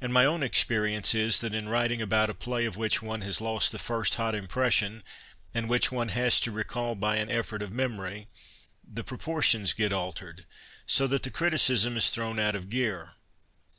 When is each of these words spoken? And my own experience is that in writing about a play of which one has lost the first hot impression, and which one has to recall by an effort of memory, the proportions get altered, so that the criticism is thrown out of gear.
And 0.00 0.10
my 0.10 0.24
own 0.24 0.42
experience 0.42 1.14
is 1.14 1.42
that 1.42 1.52
in 1.54 1.68
writing 1.68 2.00
about 2.00 2.30
a 2.30 2.34
play 2.34 2.64
of 2.64 2.78
which 2.78 3.02
one 3.02 3.20
has 3.20 3.42
lost 3.42 3.72
the 3.72 3.78
first 3.78 4.14
hot 4.14 4.34
impression, 4.34 5.04
and 5.52 5.68
which 5.68 5.92
one 5.92 6.08
has 6.08 6.40
to 6.40 6.50
recall 6.50 6.94
by 6.94 7.16
an 7.18 7.30
effort 7.30 7.60
of 7.60 7.70
memory, 7.70 8.26
the 8.90 9.04
proportions 9.04 9.74
get 9.74 9.92
altered, 9.92 10.46
so 10.86 11.06
that 11.08 11.24
the 11.24 11.30
criticism 11.30 11.98
is 11.98 12.08
thrown 12.08 12.38
out 12.38 12.54
of 12.54 12.70
gear. 12.70 13.16